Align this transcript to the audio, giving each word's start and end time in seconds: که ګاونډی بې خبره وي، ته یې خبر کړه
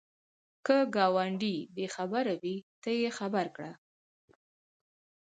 که 0.65 0.77
ګاونډی 0.95 1.55
بې 1.75 1.85
خبره 1.95 2.33
وي، 2.41 2.55
ته 2.81 2.89
یې 3.01 3.09
خبر 3.19 3.45
کړه 3.55 3.71